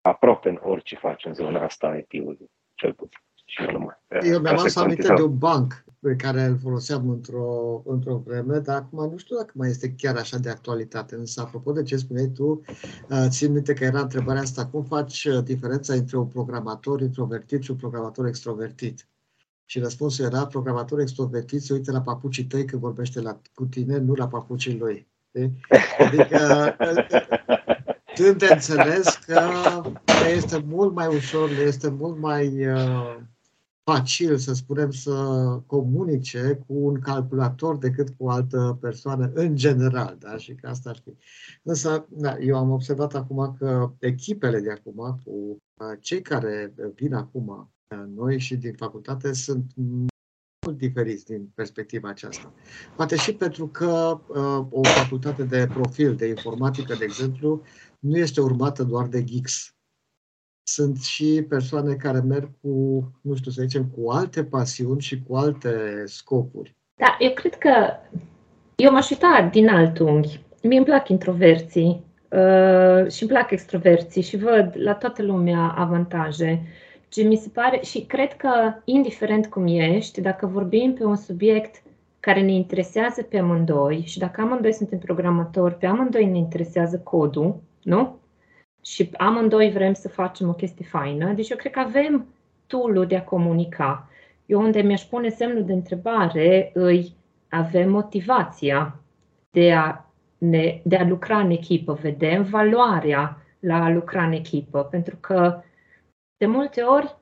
[0.00, 3.20] aproape în orice faci în zona asta a IT-ului, cel puțin.
[3.48, 3.94] Și nu numai.
[4.22, 8.76] Eu mi-am adus aminte de un banc pe care îl foloseam într-o, într-o vreme, dar
[8.76, 11.14] acum nu știu dacă mai este chiar așa de actualitate.
[11.14, 12.60] Însă, apropo de ce spuneai tu,
[13.10, 17.62] uh, țin minte că era întrebarea asta, cum faci uh, diferența între un programator introvertit
[17.62, 19.08] și un programator extrovertit?
[19.68, 23.98] Și răspunsul era, programatorul extrovertit se uită la papucii tăi când vorbește la, cu tine,
[23.98, 25.08] nu la papucii lui.
[25.98, 26.76] Adică
[28.14, 29.40] când de înțeles că
[30.34, 33.16] este mult mai ușor, este mult mai uh,
[33.82, 35.12] facil, să spunem, să
[35.66, 40.36] comunice cu un calculator decât cu o altă persoană în general, da?
[40.36, 41.16] Și că asta ar fi.
[41.62, 47.14] Însă, da, eu am observat acum că echipele de acum, cu uh, cei care vin
[47.14, 52.52] acum noi și din facultate sunt mult diferiți din perspectiva aceasta.
[52.96, 57.62] Poate și pentru că uh, o facultate de profil, de informatică, de exemplu,
[57.98, 59.74] nu este urmată doar de geeks.
[60.62, 65.36] Sunt și persoane care merg cu, nu știu să zicem, cu alte pasiuni și cu
[65.36, 66.76] alte scopuri.
[66.94, 67.70] Da, eu cred că
[68.76, 70.44] eu m-aș uita din alt unghi.
[70.62, 76.62] Mie îmi plac introverții uh, și îmi plac extroverții și văd la toată lumea avantaje.
[76.62, 81.16] Uh, ce mi se pare și cred că, indiferent cum ești, dacă vorbim pe un
[81.16, 81.82] subiect
[82.20, 87.60] care ne interesează pe amândoi și dacă amândoi suntem programatori, pe amândoi ne interesează codul,
[87.82, 88.18] nu?
[88.82, 92.26] Și amândoi vrem să facem o chestie faină, deci eu cred că avem
[92.66, 94.08] tool de a comunica.
[94.46, 97.14] Eu unde mi-aș pune semnul de întrebare, îi
[97.48, 99.00] avem motivația
[99.50, 100.04] de a,
[100.38, 105.60] ne, de a lucra în echipă, vedem valoarea la a lucra în echipă, pentru că
[106.36, 107.16] de multe ori,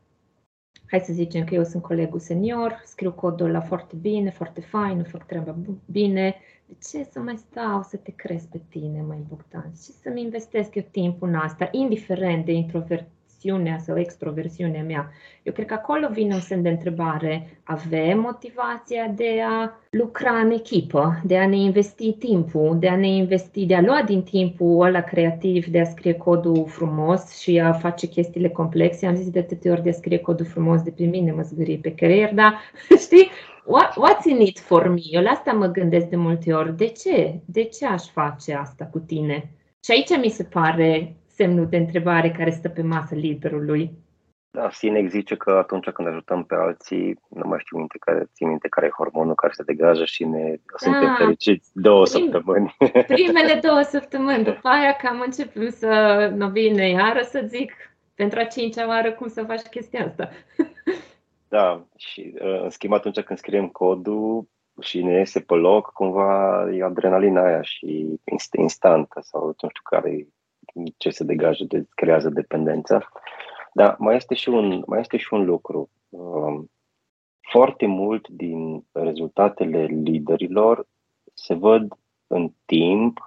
[0.86, 4.96] hai să zicem că eu sunt colegul senior, scriu codul la foarte bine, foarte fain,
[4.96, 9.24] nu fac treaba bine, de ce să mai stau să te crezi pe tine, mai
[9.28, 9.72] Bogdan?
[9.72, 13.08] Și să-mi investesc eu timpul în asta, indiferent de introvert,
[13.44, 15.10] introversiunea sau extroversiunea mea.
[15.42, 17.60] Eu cred că acolo vine un semn de întrebare.
[17.64, 23.06] Avem motivația de a lucra în echipă, de a ne investi timpul, de a ne
[23.06, 27.72] investi, de a lua din timpul ăla creativ, de a scrie codul frumos și a
[27.72, 29.06] face chestiile complexe.
[29.06, 31.76] Am zis de atâtea ori de a scrie codul frumos de pe mine, mă zgârie
[31.76, 32.60] pe creier, dar
[33.04, 33.30] știi,
[33.66, 35.00] What, what's in it for me?
[35.10, 36.76] Eu la asta mă gândesc de multe ori.
[36.76, 37.40] De ce?
[37.44, 39.50] De ce aș face asta cu tine?
[39.84, 43.90] Și aici mi se pare semnul de întrebare care stă pe masă liderului.
[44.50, 48.48] Da, Sinex zice că atunci când ajutăm pe alții, nu mai știu minte care, țin
[48.48, 50.76] minte care e hormonul care se degajă și ne da.
[50.76, 52.76] suntem fericiți două Prim, săptămâni.
[53.06, 55.92] Primele două săptămâni, după aia cam începem să
[56.36, 57.72] nu vine iară să zic
[58.14, 60.30] pentru a cincea oară cum să faci chestia asta.
[61.48, 64.48] Da, și uh, în schimb atunci când scriem codul
[64.80, 68.20] și ne iese pe loc, cumva e adrenalina aia și
[68.58, 70.26] instantă sau nu știu care e
[70.96, 73.08] ce se degajă, de, creează dependența.
[73.72, 75.90] Dar mai este și un, mai este și un lucru.
[76.08, 76.70] Um,
[77.40, 80.86] foarte mult din rezultatele liderilor
[81.34, 81.94] se văd
[82.26, 83.18] în timp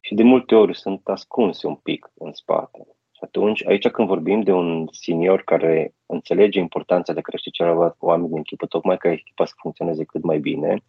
[0.00, 2.86] și de multe ori sunt ascunse un pic în spate.
[3.12, 8.28] Și atunci, aici când vorbim de un senior care înțelege importanța de crește celălalt oameni
[8.28, 10.82] din echipă, tocmai ca echipa să funcționeze cât mai bine,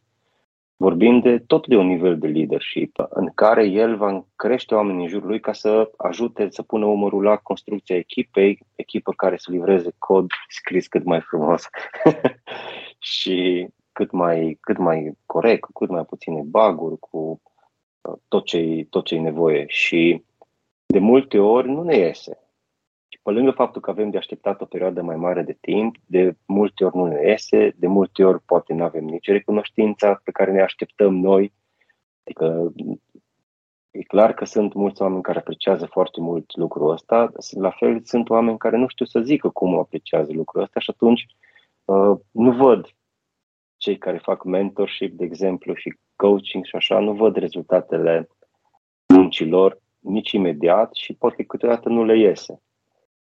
[0.82, 5.10] Vorbim de tot de un nivel de leadership în care el va crește oamenii în
[5.10, 9.92] jurul lui ca să ajute să pună umărul la construcția echipei, echipă care să livreze
[9.98, 11.70] cod scris cât mai frumos
[13.16, 17.42] și cât mai, cât mai corect, cu cât mai puține baguri, cu
[18.02, 19.66] uh, tot ce tot ce e nevoie.
[19.68, 20.24] Și
[20.86, 22.41] de multe ori nu ne iese.
[23.24, 26.84] Pe lângă faptul că avem de așteptat o perioadă mai mare de timp, de multe
[26.84, 30.62] ori nu ne iese, de multe ori poate nu avem nici recunoștința pe care ne
[30.62, 31.54] așteptăm noi.
[32.24, 32.74] Adică
[33.92, 38.30] e clar că sunt mulți oameni care apreciază foarte mult lucrul ăsta, la fel sunt
[38.30, 41.26] oameni care nu știu să zică cum apreciază lucrul ăsta și atunci
[41.86, 42.88] uh, nu văd
[43.78, 48.30] cei care fac mentorship, de exemplu, și coaching și așa, nu văd rezultatele
[49.08, 52.62] muncilor nici imediat și poate câteodată nu le iese.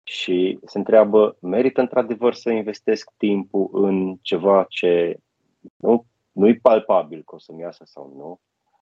[0.04, 5.18] Și se întreabă, merită într-adevăr să investesc timpul în ceva ce
[5.76, 8.40] nu, nu-i palpabil că o să-mi iasă sau nu,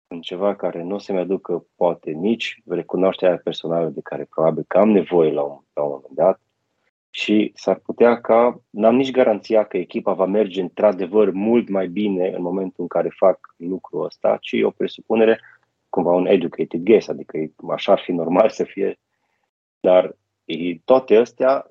[0.07, 4.77] în ceva care nu o să-mi aducă poate nici recunoașterea personală de care probabil că
[4.77, 6.41] am nevoie la un, la un moment dat.
[7.09, 12.29] Și s-ar putea ca, n-am nici garanția că echipa va merge într-adevăr mult mai bine
[12.29, 15.39] în momentul în care fac lucrul ăsta, ci o presupunere
[15.89, 17.37] cumva un educated guess, adică
[17.69, 18.99] așa ar fi normal să fie,
[19.79, 20.15] dar
[20.85, 21.67] toate astea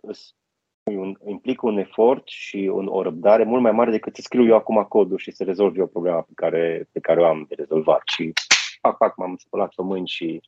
[0.82, 4.56] un, implică un efort și un, o răbdare mult mai mare decât să scriu eu
[4.56, 8.02] acum codul și să rezolv eu problema pe care, pe care o am de rezolvat.
[8.04, 8.32] Și
[8.80, 10.40] fac, fac, m-am spălat pe mâini și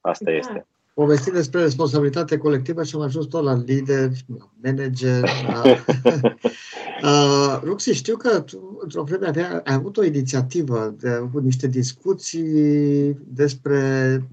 [0.00, 0.36] asta da.
[0.36, 0.66] este.
[0.94, 5.28] Povestim despre responsabilitate colectivă și am ajuns tot la lider, la manager.
[5.46, 5.62] La...
[7.10, 11.66] uh, Ruxi, știu că tu, într-o vreme avea, ai avut o inițiativă, de, avut niște
[11.66, 13.78] discuții despre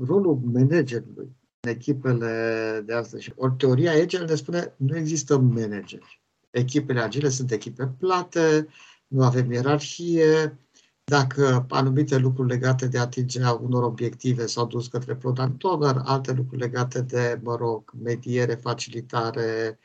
[0.07, 1.29] rolul managerului
[1.63, 3.33] în echipele de astăzi.
[3.35, 6.21] Ori teoria Agile ne spune nu există manageri.
[6.51, 8.67] Echipele agile sunt echipe plate,
[9.07, 10.57] nu avem ierarhie,
[11.03, 16.61] dacă anumite lucruri legate de atingerea unor obiective s-au dus către product owner, alte lucruri
[16.61, 19.79] legate de, mă rog, mediere, facilitare,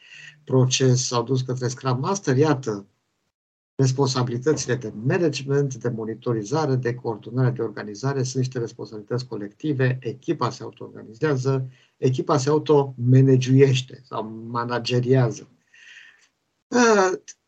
[0.45, 2.87] proces s-au dus către Scrum Master, iată,
[3.79, 10.63] responsabilitățile de management, de monitorizare, de coordonare, de organizare sunt niște responsabilități colective, echipa se
[10.63, 15.49] auto-organizează, echipa se auto-managuiește sau manageriază.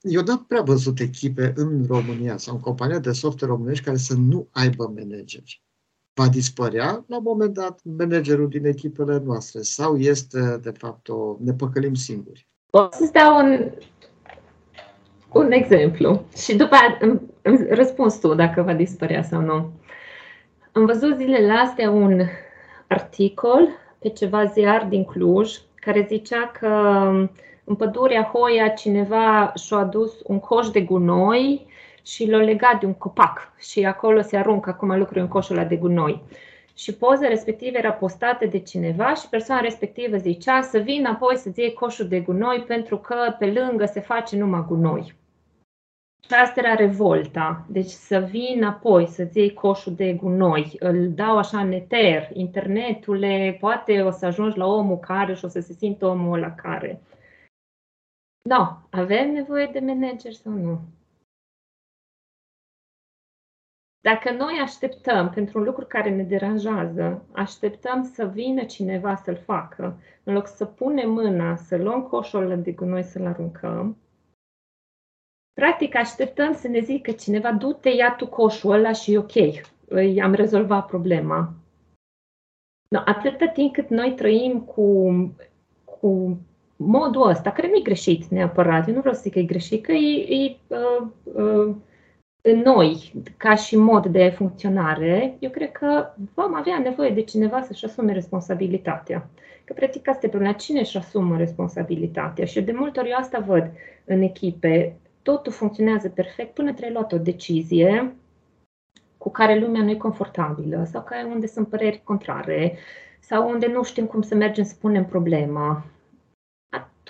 [0.01, 4.14] Eu n-am prea văzut echipe în România sau în compania de software românești care să
[4.14, 5.62] nu aibă manageri.
[6.14, 11.37] Va dispărea la un moment dat managerul din echipele noastre sau este, de fapt, o,
[11.40, 12.47] ne păcălim singuri?
[12.71, 13.73] Pot să-ți dau un,
[15.33, 17.21] un exemplu și după aceea
[17.71, 19.71] răspuns tu dacă va dispărea sau nu.
[20.73, 22.21] Am văzut zilele astea un
[22.88, 26.69] articol pe ceva ziar din Cluj care zicea că
[27.64, 31.66] în pădurea Hoia cineva și-a adus un coș de gunoi
[32.03, 35.66] și l-a legat de un copac și acolo se aruncă acum lucruri în coșul ăla
[35.66, 36.23] de gunoi.
[36.75, 41.61] Și poza respectivă era postată de cineva și persoana respectivă zicea să vină apoi să-ți
[41.61, 45.14] iei coșul de gunoi pentru că pe lângă se face numai gunoi.
[46.20, 47.66] Și asta era revolta.
[47.68, 53.56] Deci să vin apoi să-ți iei coșul de gunoi, îl dau așa în eter, internetule,
[53.61, 57.00] poate o să ajungi la omul care și o să se simtă omul la care.
[58.42, 60.80] Da, avem nevoie de manager sau nu?
[64.02, 70.00] Dacă noi așteptăm pentru un lucru care ne deranjează, așteptăm să vină cineva să-l facă,
[70.24, 73.96] în loc să punem mâna, să luăm coșul de gunoi să-l aruncăm,
[75.61, 79.33] practic așteptăm să ne zică cineva, du-te, ia tu coșul ăla și ok,
[80.23, 81.53] am rezolvat problema.
[82.88, 85.11] No, atâta timp cât noi trăim cu,
[85.85, 86.38] cu
[86.77, 89.85] modul ăsta, care nu e greșit neapărat, eu nu vreau să zic că e greșit,
[89.85, 91.75] că e, e uh, uh,
[92.40, 97.62] în noi, ca și mod de funcționare, eu cred că vom avea nevoie de cineva
[97.62, 99.29] să-și asume responsabilitatea.
[99.64, 100.55] Că, practic, asta e problema.
[100.55, 102.44] Cine își asumă responsabilitatea?
[102.44, 103.70] Și de multe ori eu asta văd
[104.05, 104.96] în echipe.
[105.22, 108.16] Totul funcționează perfect până trebuie luat o decizie
[109.18, 112.78] cu care lumea nu e confortabilă sau care unde sunt păreri contrare
[113.20, 115.85] sau unde nu știm cum să mergem să punem problema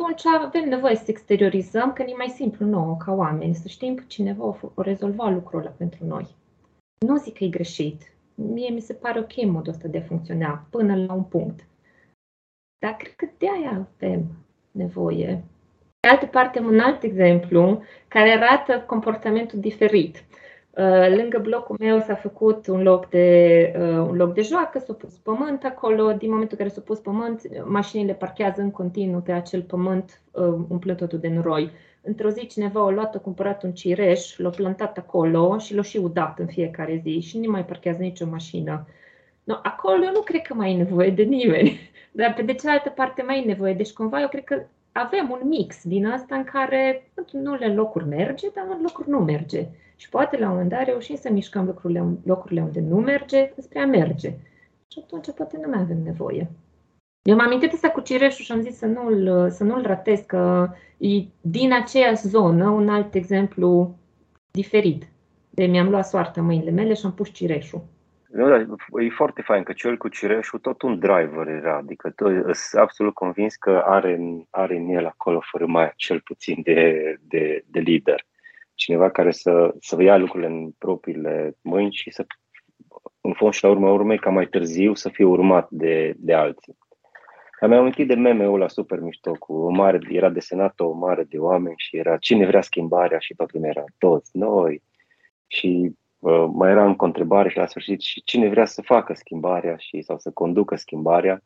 [0.01, 4.03] atunci avem nevoie să exteriorizăm, că e mai simplu nouă ca oameni, să știm că
[4.07, 4.44] cineva
[4.75, 6.27] o rezolva lucrul ăla pentru noi.
[7.07, 8.12] Nu zic că e greșit.
[8.35, 11.66] Mie mi se pare ok modul ăsta de a funcționa, până la un punct.
[12.79, 14.27] Dar cred că de aia avem
[14.70, 15.44] nevoie.
[16.01, 20.24] De altă parte, un alt exemplu care arată comportamentul diferit.
[20.70, 24.93] Uh, lângă blocul meu s-a făcut un loc de, uh, un loc de joacă, s-a
[24.93, 26.12] pus pământ acolo.
[26.12, 30.45] Din momentul în care s-a pus pământ, mașinile parchează în continuu pe acel pământ, uh,
[30.68, 31.70] umplând totul de noroi.
[32.03, 35.97] Într-o zi cineva a luat, a cumpărat un cireș, l-a plantat acolo și l-a și
[35.97, 38.87] udat în fiecare zi și nu mai parchează nicio mașină.
[39.45, 41.81] No, acolo eu nu cred că mai e nevoie de nimeni,
[42.12, 43.74] dar pe de cealaltă parte mai e nevoie.
[43.74, 44.62] Deci cumva eu cred că
[44.93, 49.18] avem un mix din asta în care în unele locuri merge, dar în locuri nu
[49.18, 49.68] merge.
[49.97, 53.78] Și poate la un moment dat reușim să mișcăm lucrurile, locurile unde nu merge spre
[53.78, 54.28] a merge.
[54.93, 56.51] Și atunci poate nu mai avem nevoie.
[57.22, 60.70] Eu m-am amintit asta cu cireșul și am zis să nu-l, să nu-l ratez, că
[60.99, 63.99] e din aceeași zonă, un alt exemplu
[64.51, 65.09] diferit.
[65.51, 67.82] De mi-am luat soarta mâinile mele și am pus cireșul.
[68.33, 68.57] Nu, da,
[69.03, 72.14] e foarte fain că cel cu cireșul tot un driver era, adică
[72.53, 74.18] sunt absolut convins că are,
[74.51, 78.24] are în el acolo fără mai cel puțin de, de, de lider.
[78.74, 82.26] Cineva care să, să ia lucrurile în propriile mâini și să,
[83.20, 86.78] în fond și la urmă urmei, ca mai târziu să fie urmat de, de alții.
[87.61, 91.39] Am amintit de meme-ul la super mișto, cu o mare, era desenată o mare de
[91.39, 94.83] oameni și era cine vrea schimbarea și toată lumea era toți noi.
[95.47, 95.93] Și uh,
[96.53, 100.03] mai era încă o întrebare și la sfârșit și cine vrea să facă schimbarea și
[100.03, 101.43] sau să conducă schimbarea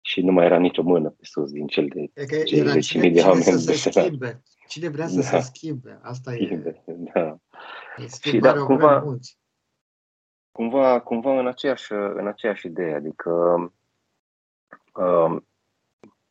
[0.00, 2.78] și nu mai era nicio mână pe sus din cel de, e că cel de
[2.78, 4.42] cine, de oameni să se schimbe.
[4.68, 5.22] Cine vrea să da.
[5.22, 6.92] se schimbe, asta schimbe, e.
[7.14, 7.36] Da.
[8.22, 9.04] Și da, cumva,
[10.52, 13.30] cumva, cumva în aceeași, în aceeași idee, adică
[14.92, 15.46] Um,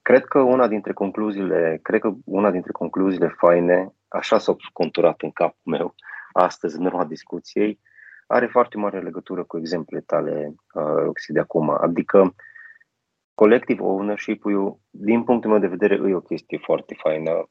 [0.01, 5.31] cred că una dintre concluziile, cred că una dintre concluziile faine, așa s-au conturat în
[5.31, 5.95] capul meu
[6.31, 7.79] astăzi în urma discuției,
[8.27, 11.69] are foarte mare legătură cu exemplele tale, uh, Roxy, de acum.
[11.69, 12.35] Adică
[13.33, 17.49] collective ownership-ul, din punctul meu de vedere, e o chestie foarte faină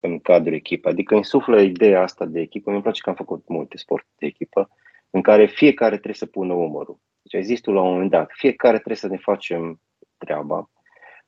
[0.00, 0.92] în cadrul echipei.
[0.92, 2.70] Adică insuflă ideea asta de echipă.
[2.70, 4.68] Mi-e place că am făcut multe sporturi de echipă,
[5.10, 7.00] în care fiecare trebuie să pună umărul.
[7.22, 9.80] Deci există la un moment dat, fiecare trebuie să ne facem
[10.16, 10.70] treaba.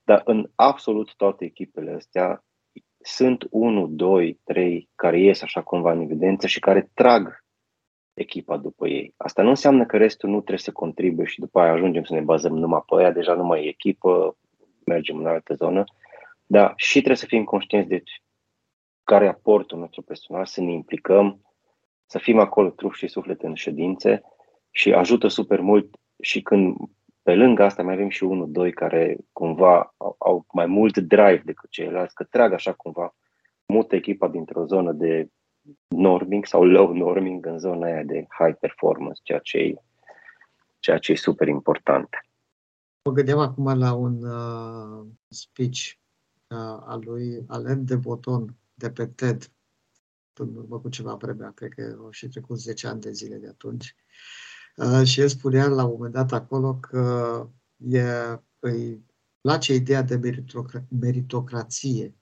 [0.02, 2.44] Dar în absolut toate echipele astea
[3.00, 7.44] sunt 1, 2, 3 care ies așa cumva în evidență și care trag
[8.14, 9.14] echipa după ei.
[9.16, 12.20] Asta nu înseamnă că restul nu trebuie să contribuie și după aia ajungem să ne
[12.20, 14.36] bazăm numai pe aia, deja nu mai e echipă,
[14.84, 15.84] mergem în altă zonă,
[16.46, 18.02] dar și trebuie să fim conștienți de
[19.04, 21.42] care e aportul nostru personal, să ne implicăm,
[22.06, 24.22] să fim acolo trup și suflet în ședințe
[24.70, 26.76] și ajută super mult și când
[27.28, 31.42] pe lângă asta mai avem și unul, doi care cumva au, au mai mult drive
[31.44, 33.16] decât ceilalți, că trag așa cumva,
[33.66, 35.30] mută echipa dintr-o zonă de
[35.88, 39.74] norming sau low norming în zona aia de high performance, ceea ce e,
[40.78, 42.08] ceea ce e super important.
[43.04, 45.78] Mă gândeam acum la un uh, speech
[46.48, 49.52] uh, al lui Alain de Boton de pe TED,
[50.34, 53.48] în urmă cu ceva vreme, cred că au și trecut 10 ani de zile de
[53.48, 53.84] atunci.
[53.84, 54.47] Uh,
[55.04, 58.02] și el spunea la un moment dat acolo că e,
[58.58, 59.04] îi
[59.40, 60.20] place ideea de
[61.00, 62.14] meritocrație.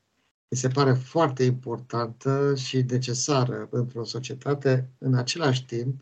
[0.48, 6.00] Mi se pare foarte importantă și necesară într-o societate, în același timp,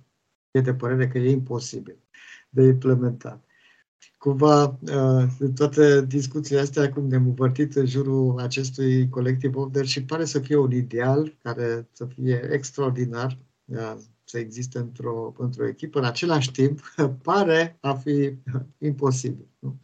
[0.50, 1.96] e de părere că e imposibil
[2.48, 3.44] de implementat.
[4.18, 10.24] Cumva, uh, toate discuțiile astea, cum ne-am învârtit în jurul acestui colectiv order și pare
[10.24, 16.04] să fie un ideal care să fie extraordinar, uh, să existe într-o, într-o echipă, în
[16.04, 16.80] același timp
[17.22, 18.34] pare a fi
[18.78, 19.48] imposibil.
[19.58, 19.76] Nu?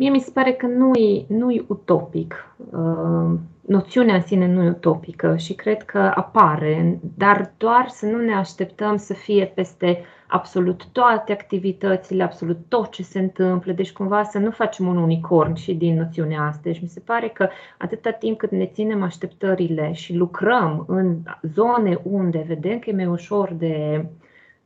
[0.00, 2.54] Mie mi se pare că nu e, nu e utopic.
[2.70, 8.16] Uh, noțiunea în sine nu e utopică și cred că apare, dar doar să nu
[8.16, 14.22] ne așteptăm să fie peste absolut toate activitățile, absolut tot ce se întâmplă, deci cumva
[14.22, 16.60] să nu facem un unicorn și din noțiunea asta.
[16.62, 17.48] Deci mi se pare că
[17.78, 23.06] atâta timp cât ne ținem așteptările și lucrăm în zone unde vedem că e mai
[23.06, 24.06] ușor de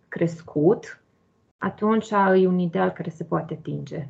[0.09, 1.03] crescut,
[1.59, 4.09] atunci e un ideal care se poate atinge.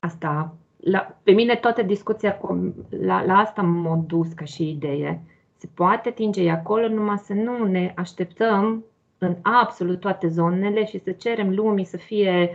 [0.00, 5.22] Asta, la, pe mine toată discuția cu, la, la asta m-a dus ca și idee.
[5.56, 8.84] Se poate atinge acolo, numai să nu ne așteptăm
[9.18, 12.50] în absolut toate zonele și să cerem lumii să fie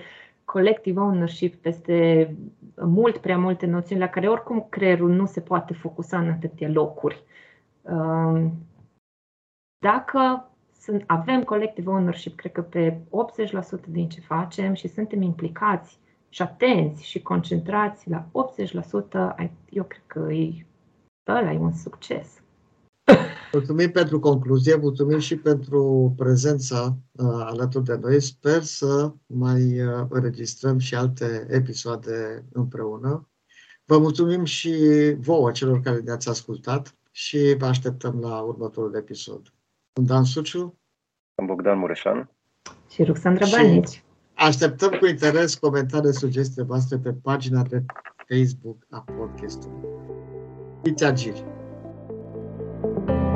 [0.46, 2.36] collective ownership peste
[2.76, 7.24] mult prea multe noțiuni la care oricum creierul nu se poate focusa în atâtea locuri.
[7.82, 8.54] Um,
[9.78, 10.50] dacă
[11.06, 13.00] avem collective ownership, cred că pe 80%
[13.88, 16.00] din ce facem și suntem implicați
[16.36, 20.65] și atenți și concentrați la 80%, eu cred că e,
[21.27, 22.27] ăla e un succes.
[23.51, 28.21] Mulțumim pentru concluzie, mulțumim și pentru prezența uh, alături de noi.
[28.21, 33.29] Sper să mai uh, înregistrăm și alte episoade împreună.
[33.86, 34.73] Vă mulțumim și
[35.19, 39.53] vouă, celor care ne-ați ascultat și vă așteptăm la următorul episod.
[39.93, 40.79] Sunt Dan Suciu.
[41.36, 42.29] Sunt Bogdan Mureșan.
[42.89, 44.05] Și Ruxandra Banici.
[44.36, 47.83] Așteptăm cu interes comentarii, sugestii voastre pe pagina de
[48.27, 49.89] Facebook a podcastului.
[50.83, 51.45] Fiți agili!
[53.07, 53.34] thank you